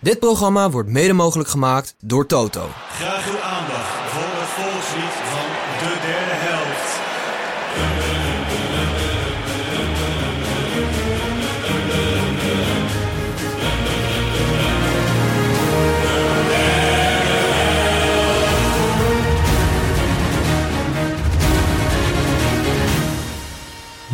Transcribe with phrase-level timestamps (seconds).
[0.00, 2.68] Dit programma wordt mede mogelijk gemaakt door Toto.
[2.88, 6.45] Graag uw aandacht voor het volkslied van de derde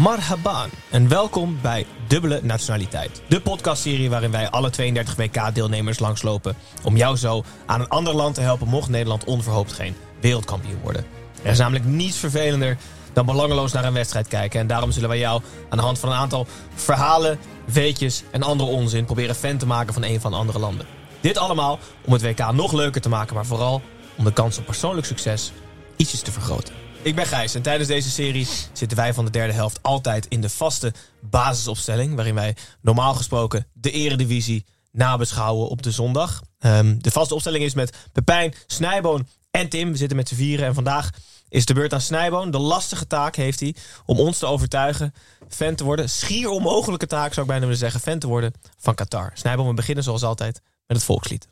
[0.02, 3.22] Marhaban en welkom bij Dubbele Nationaliteit.
[3.28, 6.56] De podcastserie waarin wij alle 32 WK-deelnemers langslopen...
[6.84, 11.04] om jou zo aan een ander land te helpen mocht Nederland onverhoopt geen wereldkampioen worden.
[11.42, 12.76] Er is namelijk niets vervelender
[13.12, 14.60] dan belangeloos naar een wedstrijd kijken.
[14.60, 18.70] En daarom zullen wij jou aan de hand van een aantal verhalen, weetjes en andere
[18.70, 19.04] onzin...
[19.04, 20.86] proberen fan te maken van een van de andere landen.
[21.20, 23.82] Dit allemaal om het WK nog leuker te maken, maar vooral
[24.16, 25.52] om de kans op persoonlijk succes
[25.96, 26.81] ietsjes te vergroten.
[27.02, 30.40] Ik ben Gijs en tijdens deze serie zitten wij van de derde helft altijd in
[30.40, 32.14] de vaste basisopstelling.
[32.14, 36.42] Waarin wij normaal gesproken de eredivisie nabeschouwen op de zondag.
[36.58, 39.90] Ehm, de vaste opstelling is met Pepijn, Snijboon en Tim.
[39.90, 41.10] We zitten met z'n vieren en vandaag
[41.48, 42.50] is de beurt aan Snijboon.
[42.50, 43.74] De lastige taak heeft hij
[44.06, 45.14] om ons te overtuigen
[45.48, 46.10] fan te worden.
[46.10, 48.00] Schier onmogelijke taak zou ik bijna willen zeggen.
[48.00, 49.30] Fan te worden van Qatar.
[49.34, 51.46] Snijboon, we beginnen zoals altijd met het volkslied.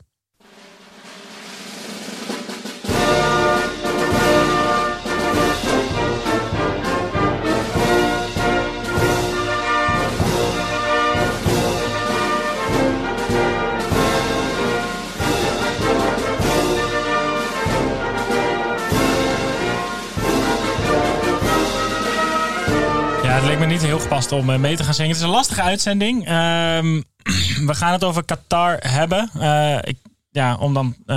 [23.61, 25.11] Me niet heel gepast om eh, mee te gaan zingen.
[25.11, 26.27] Het is een lastige uitzending.
[26.27, 27.01] Ehm,
[27.69, 29.29] we gaan het over Qatar hebben.
[29.39, 29.97] Eh, ik,
[30.31, 31.15] ja, om dan eh,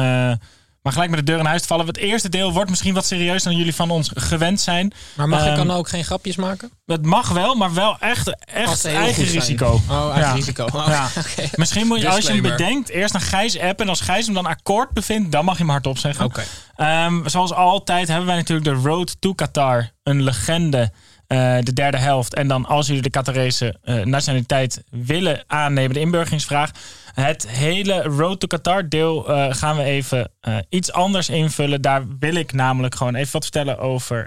[0.83, 1.87] maar gelijk met de deur in huis te vallen.
[1.87, 4.93] Het eerste deel wordt misschien wat serieuzer dan jullie van ons gewend zijn.
[5.17, 6.71] Maar mag ik Ehm, dan ook geen grapjes maken?
[6.87, 9.81] Het mag wel, maar wel echt, echt eigen risico.
[9.91, 10.33] Oh, eigen Ja.
[10.33, 10.65] risico.
[10.65, 11.09] Oh, Ja.
[11.19, 11.49] oké.
[11.55, 13.85] Misschien moet je, als je hem bedenkt, eerst naar Gijs appen.
[13.85, 16.25] En als Gijs hem dan akkoord bevindt, dan mag je hem hardop zeggen.
[16.25, 16.45] Oké.
[16.77, 19.91] Ehm, zoals altijd hebben wij natuurlijk de Road to Qatar.
[20.03, 20.93] Een legende.
[21.35, 22.35] Eh, de derde helft.
[22.35, 26.71] En dan als jullie de Qatarese eh, nationaliteit willen aannemen, de inburgeringsvraag.
[27.15, 30.31] Het hele Road to Qatar deel eh, gaan we even
[30.69, 31.83] iets anders invullen.
[31.83, 34.27] Daar wil ik namelijk gewoon even wat vertellen over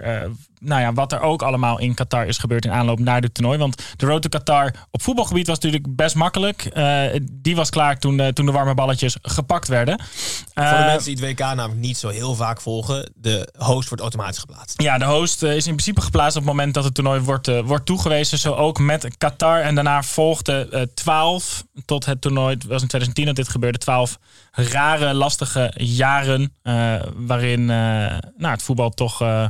[0.60, 3.58] nou ja, wat er ook allemaal in Qatar is gebeurd in aanloop naar dit toernooi.
[3.58, 6.64] Want de Road to Qatar op voetbalgebied was natuurlijk best makkelijk.
[6.64, 7.02] Eh,
[7.32, 10.00] die was klaar toen, de- toen de warme balletjes gepakt werden.
[10.00, 13.88] Voor de Eh, mensen die het WK namelijk niet zo heel vaak volgen, de host
[13.88, 14.82] wordt automatisch geplaatst.
[14.82, 17.48] Ja, de host eh, is in principe geplaatst op het moment dat het toernooi wordt,
[17.48, 18.38] eh, wordt toegewezen.
[18.38, 19.60] Zo ook met Qatar.
[19.60, 22.54] En daarna volgde eh 12 tot het toernooi.
[22.54, 23.78] Het was in 2010 dat dit gebeurde.
[23.78, 24.18] 12
[24.52, 26.52] rare, lastige jaren.
[26.62, 27.76] eh, waarin eh,
[28.36, 29.20] nou, het voetbal toch.
[29.22, 29.46] eh,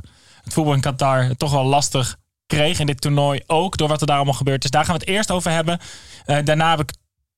[0.53, 2.16] voetbal in Qatar toch wel lastig
[2.47, 2.78] kreeg.
[2.78, 3.76] In dit toernooi ook.
[3.76, 4.70] Door wat er daar allemaal gebeurd is.
[4.70, 5.78] Daar gaan we het eerst over hebben.
[6.25, 6.76] Eh, daarna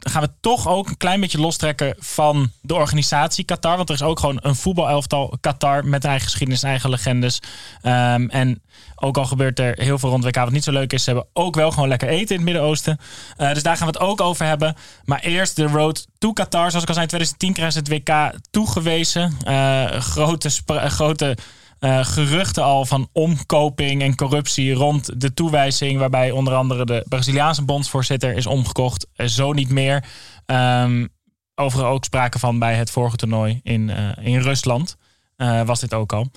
[0.00, 3.76] gaan we toch ook een klein beetje lostrekken van de organisatie Qatar.
[3.76, 7.43] Want er is ook gewoon een voetbalelftal Qatar met eigen geschiedenis, eigen legendes.
[7.82, 8.62] Ehm, en
[8.97, 11.28] ook al gebeurt er heel veel rond WK wat niet zo leuk is, ze hebben
[11.32, 12.98] ook wel gewoon lekker eten in het Midden-Oosten.
[13.37, 14.75] Eh, dus daar gaan we het ook over hebben.
[15.04, 16.71] Maar eerst de road to Qatar.
[16.71, 19.37] Zoals ik al zei, in 2010 kregen ze het WK toegewezen.
[19.44, 21.37] Eh, grote, grote
[21.81, 25.99] eh, geruchten al van omkoping en corruptie rond de toewijzing.
[25.99, 29.07] Waarbij onder andere de Braziliaanse bondsvoorzitter is omgekocht.
[29.15, 30.05] Eh, zo niet meer.
[30.47, 31.07] Ehm
[31.55, 34.97] overigens ook sprake van bij het vorige toernooi in, eh, in Rusland.
[35.65, 36.31] Was dit ook al.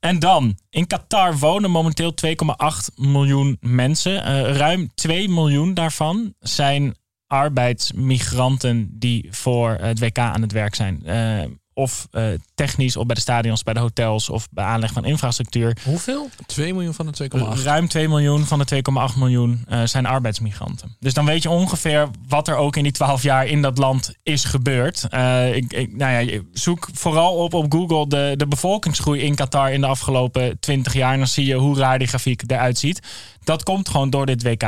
[0.00, 4.22] En dan, in Qatar wonen momenteel 2,8 miljoen mensen.
[4.54, 11.02] Ruim 2 miljoen daarvan zijn arbeidsmigranten die voor het WK aan het werk zijn.
[11.74, 12.24] Eh, of eh,
[12.54, 15.76] technisch, of bij de stadions, bij de hotels, of bij aanleg van infrastructuur.
[15.84, 16.28] Hoeveel?
[16.46, 17.62] 2 miljoen van de 2,8.
[17.62, 20.96] Ruim 2 miljoen van de 2,8 miljoen eh, zijn arbeidsmigranten.
[21.00, 24.14] Dus dan weet je ongeveer wat er ook in die 12 jaar in dat land
[24.22, 25.06] is gebeurd.
[25.08, 29.72] Eh, ik, ik, nou ja, zoek vooral op op Google de, de bevolkingsgroei in Qatar
[29.72, 31.12] in de afgelopen 20 jaar.
[31.12, 33.00] En dan zie je hoe raar die grafiek eruit ziet.
[33.44, 34.62] Dat komt gewoon door dit WK.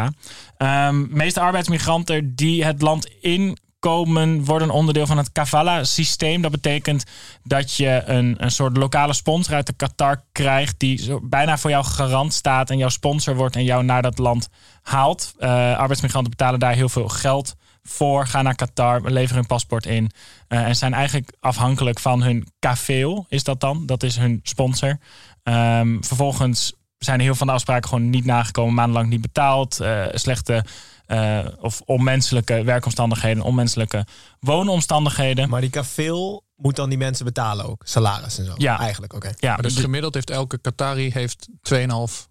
[0.56, 6.42] Ehm meeste arbeidsmigranten die het land in komen worden onderdeel van het Kavala-systeem.
[6.42, 7.04] Dat betekent
[7.42, 10.74] dat je een, een soort lokale sponsor uit de Qatar krijgt...
[10.78, 13.56] die zo bijna voor jou garant staat en jouw sponsor wordt...
[13.56, 14.48] en jou naar dat land
[14.82, 15.34] haalt.
[15.38, 18.26] Eh, arbeidsmigranten betalen daar heel veel geld voor.
[18.26, 20.10] Gaan naar Qatar, leveren hun paspoort in...
[20.48, 23.86] eh, en zijn eigenlijk afhankelijk van hun kafeel, is dat dan.
[23.86, 24.98] Dat is hun sponsor.
[25.42, 26.72] Ehm, vervolgens
[27.04, 30.64] zijn heel veel van de afspraken gewoon niet nagekomen, maandenlang niet betaald, eh, slechte
[31.06, 34.06] eh, of onmenselijke werkomstandigheden, onmenselijke
[34.40, 35.48] woonomstandigheden.
[35.48, 37.82] Maar die kafeel moet dan die mensen betalen ook.
[37.84, 38.52] Salaris en zo.
[38.56, 38.78] Ja.
[38.78, 39.32] Eigenlijk, oké.
[39.38, 42.28] ja, Maar dus de- gemiddeld heeft elke Qatari heeft 2,5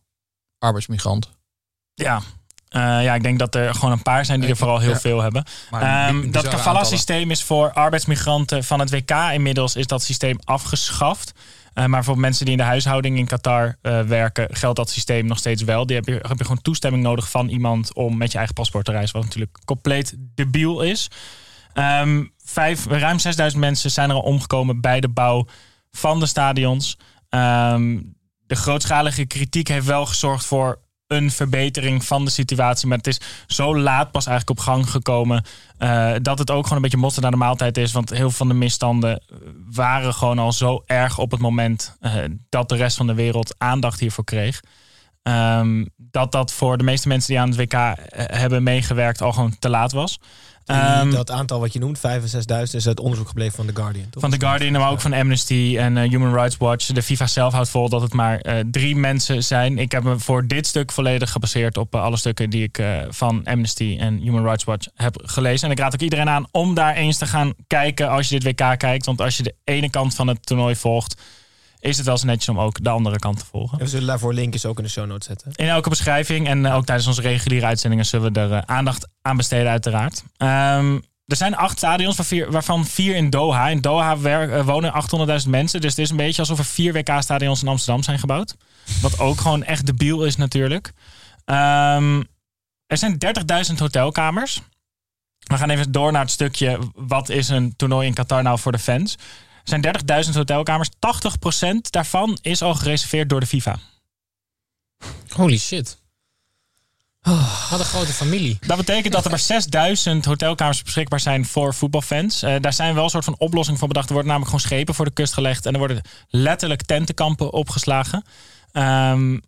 [0.60, 1.30] arbeidsmigrant.
[1.94, 2.22] ja.
[2.70, 5.00] Eh, ja, ik denk dat er gewoon een paar zijn die er vooral heel Ja.
[5.00, 5.44] veel hebben.
[5.72, 9.12] Ehm, dat kafala-systeem is voor arbeidsmigranten van het WK.
[9.34, 11.34] Inmiddels is dat systeem afgeschaft.
[11.74, 15.26] Eh, maar voor mensen die in de huishouding in Qatar eh, werken, geldt dat systeem
[15.26, 15.86] nog steeds wel.
[15.86, 18.86] Die heb je, heb je gewoon toestemming nodig van iemand om met je eigen paspoort
[18.86, 19.16] te reizen.
[19.16, 21.10] Wat natuurlijk compleet debiel is.
[21.74, 25.48] Ehm, vijf, ruim 6000 mensen zijn er al omgekomen bij de bouw
[25.92, 26.98] van de stadions.
[27.30, 28.00] Ehm,
[28.46, 30.80] de grootschalige kritiek heeft wel gezorgd voor
[31.14, 32.88] een verbetering van de situatie.
[32.88, 35.44] Maar het is zo laat pas eigenlijk op gang gekomen.
[35.78, 37.92] eh, dat het ook gewoon een beetje motten naar de maaltijd is.
[37.92, 39.24] Want heel veel van de misstanden
[39.72, 42.14] waren gewoon al zo erg op het moment eh,
[42.50, 44.62] dat de rest van de wereld aandacht hiervoor kreeg.
[45.24, 49.32] Ehm, dat dat voor de meeste mensen die aan het WK eh, hebben meegewerkt al
[49.32, 50.20] gewoon te laat was.
[50.66, 53.76] Ehm, dat aantal wat je noemt, 5 en 6.000, is uit onderzoek gebleven van The
[53.76, 54.10] Guardian.
[54.10, 54.22] Toch?
[54.22, 56.86] van The Guardian, maar ook van Amnesty en eh, Human Rights Watch.
[56.86, 59.78] De FIFA zelf houdt vol dat het maar eh, drie mensen zijn.
[59.78, 63.42] Ik heb me voor dit stuk volledig gebaseerd op eh, alle stukken die ik van
[63.44, 65.68] Amnesty en Human Rights Watch heb gelezen.
[65.68, 68.60] En ik raad ook iedereen aan om daar eens te gaan kijken als je dit
[68.60, 69.06] WK kijkt.
[69.06, 71.22] Want als je de ene kant van het toernooi volgt,
[71.84, 73.78] is het wel eens netjes om ook de andere kant te volgen.
[73.78, 75.52] En we zullen daarvoor linkjes ook in de show notes zetten.
[75.56, 79.08] In elke beschrijving en eh, ook tijdens onze reguliere uitzendingen zullen we er eh, aandacht
[79.22, 80.24] aan besteden, uiteraard.
[80.38, 83.68] Ehm, er zijn acht stadions, waar vier- waarvan vier in Doha.
[83.68, 84.94] In Doha eh, wonen
[85.44, 85.82] 800.000 mensen.
[85.82, 88.56] Dus het is een beetje alsof er vier WK-stadions in Amsterdam zijn gebouwd.
[89.02, 90.92] Wat ook gewoon echt debiel is natuurlijk.
[91.46, 92.22] Ehm,
[92.88, 94.62] er zijn 30.000 hotelkamers.
[95.44, 96.80] We gaan even door naar het stukje...
[96.96, 99.18] wat is een toernooi in Qatar nou voor de fans?
[99.64, 100.90] Er zijn 30.000 hotelkamers.
[100.90, 100.92] 80%
[101.90, 103.78] daarvan is al gereserveerd door de FIFA.
[105.30, 106.02] Holy shit.
[107.70, 108.58] Wat een grote familie.
[108.68, 112.42] Dat betekent dat er maar 6000 hotelkamers beschikbaar zijn voor voetbalfans.
[112.42, 114.08] Eh, daar zijn wel een soort van oplossing voor bedacht.
[114.08, 115.66] Er worden namelijk gewoon schepen voor de kust gelegd.
[115.66, 118.24] En er worden letterlijk tentenkampen opgeslagen.
[118.72, 119.40] Ehm,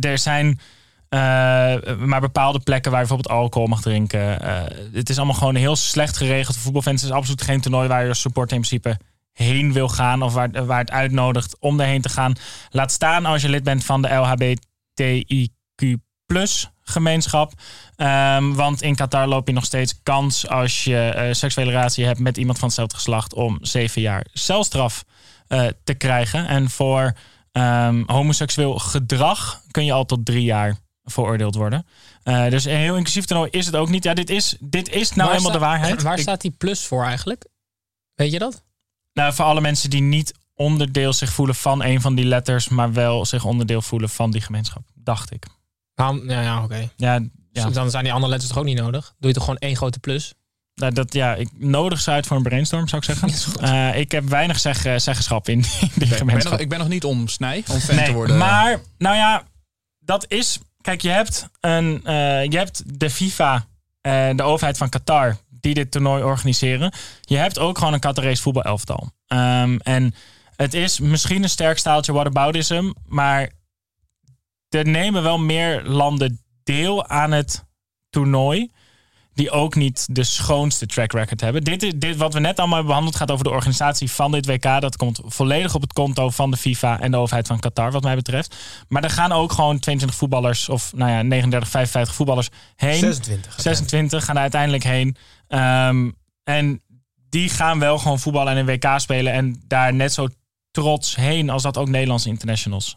[0.00, 0.60] er zijn
[1.08, 1.18] eh,
[1.98, 4.40] maar bepaalde plekken waar je bijvoorbeeld alcohol mag drinken.
[4.40, 4.62] Eh,
[4.92, 6.54] het is allemaal gewoon heel slecht geregeld.
[6.54, 8.98] Voor voetbalfans Het is absoluut geen toernooi waar je als supporter in principe
[9.32, 10.22] heen wil gaan.
[10.22, 12.34] Of waar, waar het uitnodigt om erheen te gaan.
[12.70, 16.00] Laat staan als je lid bent van de LHBTIQ
[16.80, 17.52] gemeenschap.
[17.96, 22.18] Ehm, want in Qatar loop je nog steeds kans als je eh, seksuele relatie hebt
[22.18, 25.04] met iemand van hetzelfde geslacht om zeven jaar celstraf
[25.48, 26.46] eh, te krijgen.
[26.46, 27.16] En voor
[27.52, 31.86] ehm, homoseksueel gedrag kun je al tot drie jaar veroordeeld worden.
[32.22, 34.04] Eh, dus een heel inclusief toernooi is het ook niet.
[34.04, 36.02] Ja, dit is, dit is nou eenmaal de waarheid.
[36.02, 37.46] Waar staat die plus voor eigenlijk?
[38.14, 38.62] Weet je dat?
[39.12, 42.92] Nou, voor alle mensen die niet onderdeel zich voelen van een van die letters, maar
[42.92, 45.46] wel zich onderdeel voelen van die gemeenschap, dacht ik.
[45.94, 46.30] Waarom?
[46.30, 46.90] Ja, ja oké.
[46.96, 47.12] Ja,
[47.52, 47.64] ja.
[47.64, 49.14] Dus Dan zijn die andere letters toch ook niet nodig?
[49.18, 50.34] Doe je toch gewoon één grote plus?
[50.74, 53.30] Nou, dat, ja, ik nodig ze uit voor een brainstorm, zou ik zeggen.
[53.70, 56.52] Eh, ik heb weinig zeg, eh, zeggenschap in die Ik ben, gemeenschap.
[56.52, 58.38] nog, ik ben nog niet om snij, om fan nee, te worden.
[58.38, 59.44] maar, nou ja,
[59.98, 60.58] dat is...
[60.80, 63.66] Kijk, je hebt, een, eh, je hebt de FIFA,
[64.00, 66.92] eh, de overheid van Qatar, die dit toernooi organiseren.
[67.20, 69.10] Je hebt ook gewoon een Qatarese voetbalelftal.
[69.26, 70.14] Ehm, en
[70.56, 73.50] het is misschien een sterk staaltje whataboutism, maar
[74.68, 77.64] er nemen wel meer landen deel aan het
[78.10, 78.70] toernooi
[79.34, 81.64] die ook niet de schoonste track record hebben.
[81.64, 84.46] Dit, is- dit, wat we net allemaal hebben behandeld gaat over de organisatie van dit
[84.46, 84.62] WK.
[84.80, 88.02] Dat komt volledig op het konto van de FIFA en de overheid van Qatar, wat
[88.02, 88.56] mij betreft.
[88.88, 92.98] Maar er gaan ook gewoon 22 voetballers, of nou ja, 39, 55 voetballers heen.
[92.98, 93.60] 26.
[93.60, 95.16] 26 gaan er uiteindelijk heen.
[95.48, 96.10] Ehm,
[96.44, 96.82] en
[97.28, 99.32] die gaan wel gewoon voetballen en een WK spelen.
[99.32, 100.28] En daar net zo
[100.70, 102.96] trots heen als dat ook Nederlandse internationals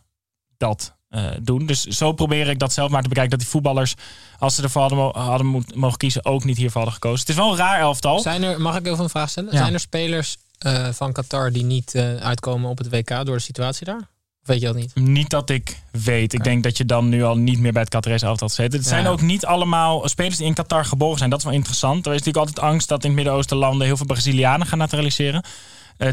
[0.58, 1.66] dat eh, doen.
[1.66, 3.32] Dus zo probeer ik dat zelf maar te bekijken.
[3.32, 3.94] Dat die voetballers,
[4.40, 7.20] als ze ervoor hadden, hadden mo- mogen kiezen, ook niet hiervoor hadden gekozen.
[7.20, 8.20] Het is wel een raar elftal.
[8.20, 9.52] Zijn er, mag ik even een vraag stellen?
[9.52, 9.58] Ja.
[9.58, 13.42] Zijn er spelers eh, van Qatar die niet eh, uitkomen op het WK door de
[13.42, 14.10] situatie daar?
[14.42, 14.96] Of weet je dat niet?
[14.96, 16.34] Niet dat ik weet.
[16.34, 18.74] Ik denk dat je dan nu al niet meer bij het Qatarese elftal zit.
[18.74, 21.30] Het zijn ook niet allemaal spelers die in Qatar geboren zijn.
[21.30, 22.06] Dat is wel interessant.
[22.06, 25.44] Er is natuurlijk altijd angst dat in het Midden-Oosten landen heel veel Brazilianen gaan naturaliseren.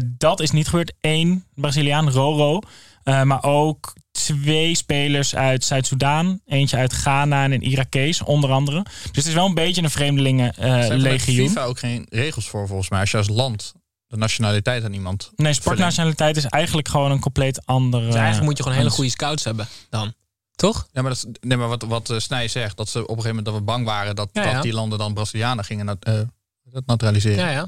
[0.03, 0.93] Dat is niet gebeurd.
[1.01, 2.59] Eén Braziliaan, Roro.
[3.03, 3.93] Maar ook
[4.23, 6.41] twee spelers uit Zuid-Soedan.
[6.45, 8.83] Eentje uit Ghana en een Irakees, onder andere.
[8.83, 11.47] Dus het is wel een beetje een vreemdelingen zijn vanuit legioen.
[11.47, 12.99] FIFA ook geen regels voor volgens mij.
[12.99, 13.73] Als je als land
[14.07, 15.31] de nationaliteit aan iemand...
[15.35, 18.05] Nee, sportnationaliteit is eigenlijk gewoon een compleet andere...
[18.05, 20.13] Dus eigenlijk moet je gewoon hele goede scouts hebben dan.
[20.55, 20.87] Toch?
[20.91, 23.15] Ja, maar, dat is, nee, maar wat, wat eh, Snij zegt, dat ze op een
[23.15, 24.53] gegeven moment dat we bang waren dat, Ja, ja.
[24.53, 26.19] dat die landen dan Brazilianen gingen nat- eh,
[26.63, 27.37] dat naturaliseren.
[27.45, 27.67] Ja, ja.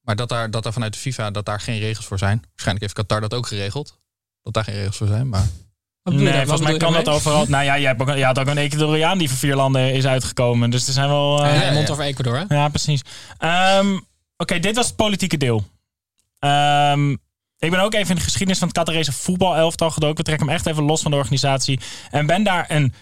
[0.00, 2.38] Maar dat daar, dat daar vanuit de FIFA dat daar geen regels voor zijn.
[2.40, 3.98] Waarschijnlijk heeft Qatar dat ook geregeld.
[4.42, 5.28] Dat daar geen regels voor zijn.
[5.28, 5.46] Maar
[6.02, 7.44] je Nee, volgens mij kan je dat overal.
[7.48, 10.06] Nou ja, jij hebt ook, je had ook een Ecuadoriaan die van vier landen is
[10.06, 10.70] uitgekomen.
[10.70, 11.44] Dus er zijn wel.
[11.44, 11.72] ja, ja.
[11.72, 12.54] Mond over Ecuador, hè?
[12.54, 13.02] ja, precies.
[13.38, 13.96] Ehm,
[14.40, 15.64] Oké, dit was het politieke deel.
[16.38, 17.10] Ehm,
[17.58, 20.16] ik ben ook even in de geschiedenis van het Qatarese voetbalelftal gedoken.
[20.16, 21.80] We trekken hem echt even los van de organisatie.
[22.10, 22.94] En ben daar een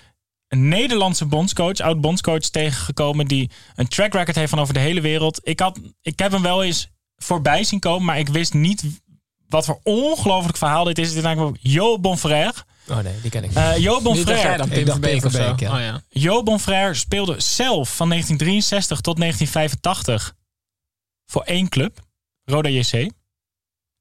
[0.49, 5.01] een Nederlandse bondscoach, oud bondscoach tegengekomen die een track record heeft van over de hele
[5.01, 5.41] wereld.
[5.43, 8.85] Ik, had, ik heb hem wel eens voorbij zien komen, maar ik wist niet
[9.49, 11.09] wat voor ongelooflijk verhaal dit is.
[11.09, 12.55] Dit is eigenlijk Jo Bonfrère.
[12.89, 13.59] Oh nee, die ken ik niet.
[13.59, 14.57] Eh Jo Bonfrère.
[14.57, 15.55] dan Verbeek of zo.
[15.57, 15.75] Ja.
[15.75, 16.03] Oh ja.
[16.09, 20.35] Jo Bonfrère speelde zelf van 1963 tot 1985
[21.27, 21.99] voor één club,
[22.45, 23.11] Roda JC.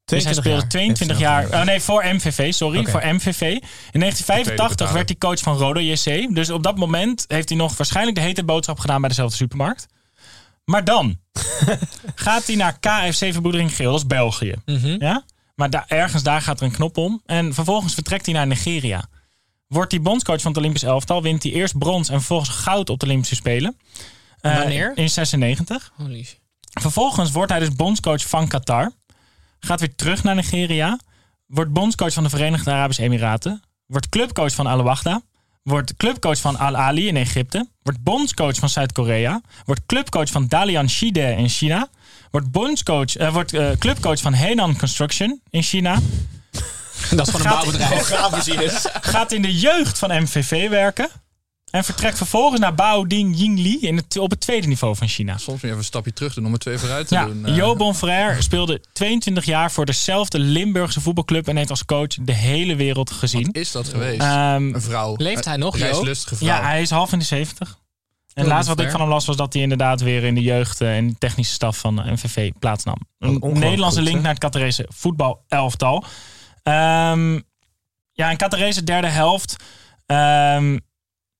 [0.06, 1.48] Dus hij speelde 22 jaar.
[1.48, 2.86] Oh nee, voor MVV, sorry.
[2.86, 3.42] Voor MVV.
[3.42, 4.94] In 1985 betalen.
[4.94, 6.36] werd hij coach van Roda JC.
[6.36, 9.88] Dus op dat moment heeft hij nog waarschijnlijk de hete boodschap gedaan bij dezelfde supermarkt.
[10.66, 11.18] Maar dan
[12.16, 14.54] gaat hij naar KFC Verboedering Geel, dat is België.
[14.66, 14.96] Mhm.
[15.00, 15.24] Ja?
[15.56, 17.22] Maar daar, ergens daar gaat er een knop om.
[17.26, 19.06] En vervolgens vertrekt hij naar Nigeria.
[19.68, 21.22] Wordt hij bondscoach van het Olympisch elftal.
[21.22, 23.78] Wint hij eerst brons en vervolgens goud op de Olympische Spelen.
[24.40, 24.92] Eh, Wanneer?
[24.96, 25.92] In 96.
[25.96, 26.28] Holy.
[26.62, 28.92] Vervolgens wordt hij dus bondscoach van Qatar.
[29.60, 31.00] Gaat weer terug naar Nigeria.
[31.46, 33.64] Wordt bondscoach van de Verenigde Arabische Emiraten.
[33.86, 35.22] Wordt clubcoach van Al Wahda.
[35.66, 37.68] Wordt clubcoach van Al Ali in Egypte.
[37.84, 39.42] Wordt bondscoach van Zuid-Korea.
[39.66, 41.90] Wordt clubcoach van Dalian Shide in China.
[42.32, 46.00] Wordt, bondscoach, eh, wordt eh, clubcoach van Henan Construction in China.
[47.10, 48.08] Dat is van een bouwbedrijf.
[49.02, 51.10] Gaat in de jeugd van MVV werken.
[51.72, 55.32] En vertrekt vervolgens naar Baoding Yingli in het, op het tweede niveau van China.
[55.38, 57.46] Soms moet je even een stapje terug doen om er twee vooruit te Ja, doen.
[57.46, 57.56] eh.
[57.56, 62.76] Jo Bonfrère speelde 22 jaar voor dezelfde Limburgse voetbalclub en heeft als coach de hele
[62.76, 63.46] wereld gezien.
[63.46, 64.22] Wat is dat geweest?
[64.22, 65.14] Ehm, een vrouw.
[65.18, 66.04] Leeft hij nog, Een Jo?
[66.14, 66.38] vrouw.
[66.40, 67.78] ja, hij is half in de 70.
[68.34, 70.42] En Jo laatst wat ik van hem las was dat hij inderdaad weer in de
[70.42, 72.96] jeugd eh, en de technische staf van eh, MVV plaatsnam.
[73.20, 76.04] Een ongelooflijk Nederlandse goed, link naar het Catarese voetbalelftal.
[76.64, 77.34] Ehm
[78.12, 79.56] ja, en Catarese derde helft.
[80.06, 80.78] ehm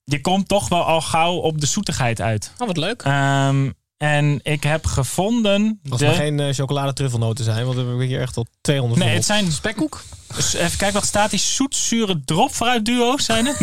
[0.06, 2.52] je komt toch wel al gauw op de zoetigheid uit.
[2.58, 3.02] Oh, wat leuk.
[3.02, 5.80] Ehm, en ik heb gevonden.
[5.90, 6.06] Als de...
[6.06, 9.24] er geen uh, chocolade-truffelnoten zijn, want dan heb ik hier echt al 200 Nee, het
[9.24, 10.02] zijn Spekkoek?
[10.34, 13.58] Dus even kijken, wat staat die zoetzure dropfruit duo's zijn het?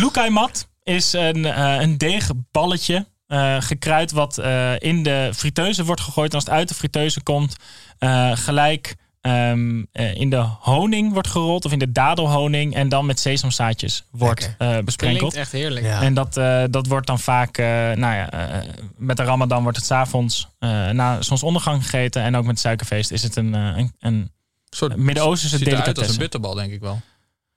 [0.00, 3.06] Loekaimat is een, eh, een deegballetje.
[3.26, 6.30] eh, gekruid wat eh, in de friteuse wordt gegooid.
[6.30, 7.56] En als het uit de friteuse komt,
[7.98, 11.64] eh, gelijk ehm, eh, in de honing wordt gerold.
[11.64, 12.74] Of in de dadelhoning.
[12.74, 15.32] En dan met sesamzaadjes wordt eh, besprenkeld.
[15.32, 15.86] Klinkt echt heerlijk.
[15.86, 16.02] Ja.
[16.02, 19.76] En dat, eh, dat wordt dan vaak, eh, nou ja, eh, met de Ramadan wordt
[19.78, 22.22] het s'avonds uh, na zonsondergang gegeten.
[22.22, 24.30] En ook met het suikerfeest is het een, uh, een, een
[24.70, 26.12] soort Midden-Oosterse ziet eruit als delicatesse.
[26.12, 27.00] een bitterbal, denk ik wel.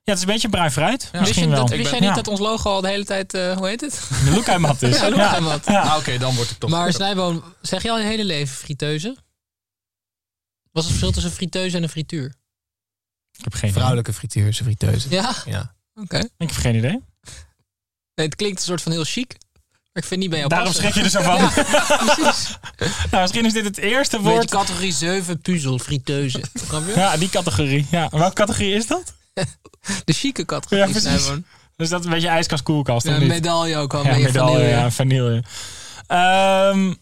[0.03, 1.01] Ja, het is een beetje bruin fruit.
[1.01, 1.09] Ja.
[1.11, 1.67] Wist, Misschien je, wel.
[1.67, 2.15] wist ben- jij niet ja.
[2.15, 4.09] dat ons logo al de hele tijd, eh, hoe heet het?
[4.25, 4.99] De Loekaimat is.
[4.99, 5.07] Ja.
[5.65, 5.79] Ja.
[5.81, 6.69] Ah, Oké, dan wordt het toch.
[6.69, 9.15] Maar Snijboon, zeg je al je hele leven friteuse?
[10.75, 12.25] Wat is het verschil tussen friteuse en een frituur?
[13.37, 13.71] Ik heb geen idee.
[13.73, 15.09] Vrouwelijke frituurse friteuse.
[15.09, 15.75] Ja, Ja.
[15.93, 16.17] oké.
[16.17, 17.01] Ik heb geen idee.
[18.15, 19.35] Nee, het klinkt een soort van heel chic.
[19.71, 20.91] Maar ik vind niet bij jou Daarom passen.
[20.91, 21.37] schrik je er zo van.
[21.97, 22.57] Ja, precies.
[23.11, 24.49] Nou, misschien is dit het eerste Een beetje woord.
[24.51, 25.79] categorie 7 puzzel.
[25.79, 26.93] Snap je?
[26.95, 27.87] Ja, die categorie.
[27.91, 28.09] Ja.
[28.09, 29.13] Welke categorie is dat?
[30.05, 30.85] De chique categorie.
[30.85, 31.31] Ja, precies.
[31.75, 33.31] Dus dat is een beetje ijskast koelkast, Ja, of een niet?
[33.33, 34.03] medaille ook al.
[34.03, 34.67] Ja, medaille, vanille.
[34.67, 35.43] ja, vanille.
[36.07, 36.93] Ehm,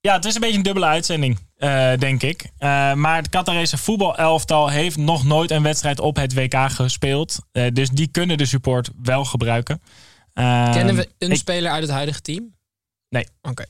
[0.00, 2.42] ja, het is een beetje een dubbele uitzending, eh, denk ik.
[2.58, 7.38] Eh, maar het Qatarese voetbalelftal heeft nog nooit een wedstrijd op het WK gespeeld.
[7.52, 9.82] Eh, dus die kunnen de support wel gebruiken.
[10.34, 12.54] Ehm, Kennen we een ik- speler uit het huidige team?
[13.08, 13.26] Nee.
[13.42, 13.64] Oké.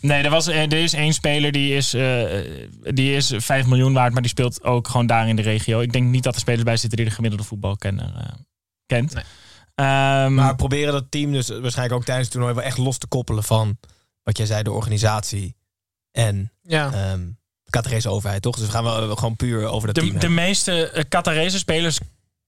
[0.00, 2.24] Nee, er, was, er is één speler die is, eh,
[2.94, 5.80] die is 5 miljoen waard, maar die speelt ook gewoon daar in de regio.
[5.80, 8.32] Ik denk niet dat er spelers bij zitten die de gemiddelde voetbalkenner eh,
[8.86, 9.14] kent.
[9.14, 9.24] Nee.
[9.74, 13.06] Ehm, Maar proberen dat team dus waarschijnlijk ook tijdens het toernooi wel echt los te
[13.06, 13.78] koppelen van
[14.24, 15.56] wat jij zei, de organisatie
[16.10, 16.92] en Ja.
[16.92, 17.26] ehm
[17.64, 18.56] de Qatarese overheid, toch?
[18.56, 20.18] Dus we gaan wel gewoon puur over dat de, team.
[20.20, 21.98] de meeste eh, Qatarese spelers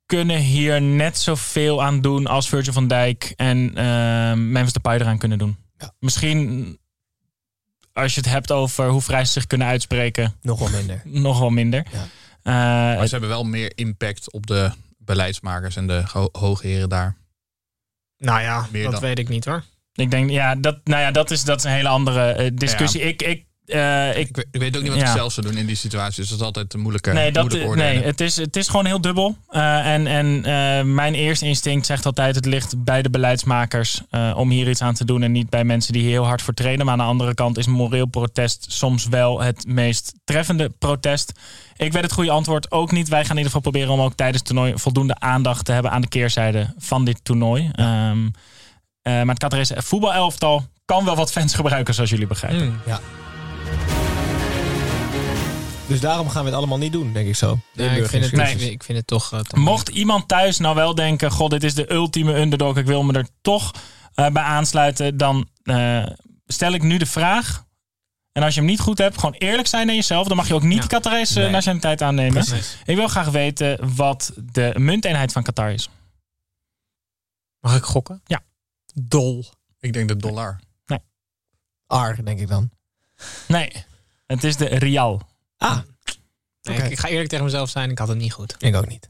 [0.06, 5.18] kunnen hier net zoveel aan doen als Virgil van Dijk en eh, Memphis Depay eraan
[5.18, 5.56] kunnen doen.
[5.78, 5.92] Ja.
[5.99, 6.78] Misschien
[7.92, 11.02] als je het hebt over hoe vrij ze zich kunnen uitspreken, Nog wel minder.
[11.23, 11.87] nog wel minder.
[11.92, 12.02] Ja.
[12.42, 12.52] Eh,
[12.99, 17.16] Maar ze hebben wel meer impact op de beleidsmakers en de ho- hoge heren daar.
[18.18, 19.00] Nou ja, Meer dat dan.
[19.00, 19.64] weet ik niet hoor.
[19.96, 23.00] Ik denk, ja, dat, nou ja, dat is, dat is een hele andere eh, discussie.
[23.00, 25.06] Ik, ik, eh, ik, Ik, weet- ook niet wat Ja.
[25.06, 26.20] ik zelf zou doen in die situatie.
[26.20, 28.86] Dus dat is altijd een moeilijke, nee, dat, moeilijk nee het, is, het is gewoon
[28.86, 29.36] heel dubbel.
[29.48, 34.32] Eh, en en eh, mijn eerste instinct zegt altijd: het ligt bij de beleidsmakers eh,
[34.36, 35.22] om hier iets aan te doen.
[35.22, 36.84] En niet bij mensen die hier heel hard voor trainen.
[36.84, 41.32] Maar aan de andere kant is moreel protest soms wel het meest treffende protest.
[41.76, 43.08] Ik weet het goede antwoord ook niet.
[43.08, 45.90] Wij gaan in ieder geval proberen om ook tijdens het toernooi voldoende aandacht te hebben
[45.90, 47.70] aan de keerzijde van dit toernooi.
[47.72, 48.32] Ehm, eh,
[49.12, 52.80] maar het Qatarese voetbalelftal kan wel wat fans gebruiken, zoals jullie begrijpen.
[52.84, 52.98] Hmm.
[55.86, 57.58] Dus daarom gaan we het allemaal niet doen, denk ik zo.
[57.72, 59.32] Nee, ik, vind het, ik, vind het toch...
[59.32, 63.02] eh, Mocht iemand thuis nou wel denken: God, dit is de ultieme underdog, ik wil
[63.02, 63.70] me er toch
[64.14, 66.06] eh, bij aansluiten, dan eh,
[66.46, 67.64] stel ik nu de vraag.
[68.32, 70.26] En als je hem niet goed hebt, gewoon eerlijk zijn naar jezelf.
[70.28, 70.82] Dan mag je ook niet Ja.
[70.82, 71.50] de Qatarese Nee.
[71.50, 72.44] nationaliteit aannemen.
[72.44, 72.76] Precies.
[72.84, 75.88] Ik wil graag weten wat de munteenheid van Qatar is.
[77.60, 78.20] Mag ik gokken?
[78.25, 78.40] Ja.
[79.00, 79.44] Dol.
[79.80, 80.60] Ik denk de dollar.
[81.88, 82.70] R, denk ik dan.
[83.48, 83.72] Nee,
[84.26, 85.20] het is de Rial.
[85.58, 85.78] Ah,
[86.62, 86.84] Nee, Oké.
[86.86, 88.54] ik, ik ga eerlijk tegen mezelf zijn, ik had het niet goed.
[88.58, 89.08] ik ook niet.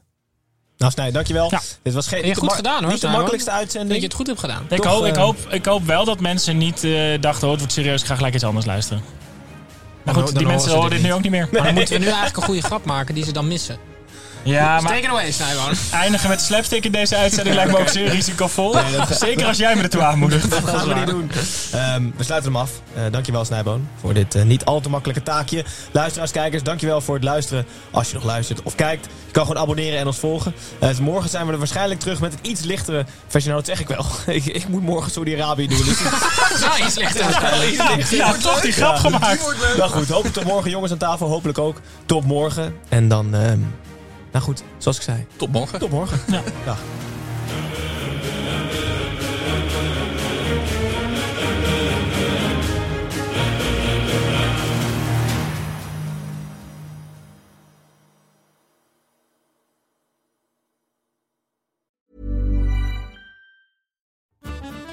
[0.77, 1.51] Nou, Snij, dankjewel.
[1.51, 1.61] Ja.
[1.83, 3.99] Dit was geen, goed gedaan, hoor, Niet de makkelijkste denk dat uitzending.
[4.01, 4.63] je het goed hebt gedaan.
[4.69, 7.51] Ik Toch, hoop, ik, eh, hoop, ik hoop wel dat mensen niet eh, dachten, oh,
[7.51, 9.03] het wordt serieus, ik ga gelijk iets anders luisteren.
[10.05, 11.49] Maar Dan goed, die dan mensen horen dit nu ook niet meer.
[11.53, 13.79] Maar dan moeten we nu eigenlijk een goede grap maken die ze dan missen.
[14.47, 15.75] Ja, maar Take it away, Snijboon.
[16.03, 18.77] eindigen met slapstick in deze uitzending lijkt me ook zeer risicovol.
[19.11, 20.51] Zeker als jij me ertoe aanmoedigt.
[20.51, 21.31] Dat gaan we niet doen.
[21.73, 22.71] Ehm, we sluiten hem af.
[22.95, 25.65] Eh, dankjewel Snijboon voor dit eh, niet al te makkelijke taakje.
[25.93, 27.67] Luisteraars, kijkers, dankjewel voor het luisteren.
[27.91, 30.55] Als je nog luistert of kijkt, je kan gewoon abonneren en ons volgen.
[30.79, 33.51] Eh, dus morgen zijn we er waarschijnlijk terug met een iets lichtere versie.
[33.51, 34.07] Nou, dat zeg ik wel.
[34.37, 35.85] ik, ik moet morgen Saudi-Arabië doen.
[35.85, 35.99] Dus
[36.61, 37.31] Nou, iets lichter.
[37.73, 39.55] Ja, ja, toch die grap gemaakt.
[39.77, 41.29] nou goed, hopelijk tot morgen jongens aan tafel.
[41.29, 42.75] Hopelijk ook tot morgen.
[42.89, 43.59] En dan, ehm,
[44.37, 45.27] nou goed, zoals ik zei.
[45.37, 45.79] Tot morgen.
[45.79, 46.21] Tot morgen.
[46.27, 46.43] Ja.
[46.65, 46.79] Dag.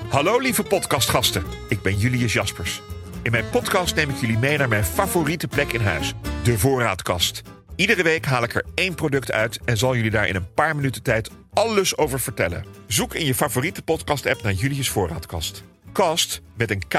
[0.09, 2.81] Hallo lieve podcastgasten, ik ben Julius Jaspers.
[3.23, 7.41] In mijn podcast neem ik jullie mee naar mijn favoriete plek in huis, de voorraadkast.
[7.75, 10.75] Iedere week haal ik er één product uit en zal jullie daar in een paar
[10.75, 12.65] minuten tijd alles over vertellen.
[12.87, 15.63] Zoek in je favoriete podcast-app naar Julius Voorraadkast.
[15.91, 16.95] Kast met een K,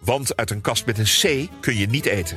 [0.00, 2.36] want uit een kast met een C kun je niet eten.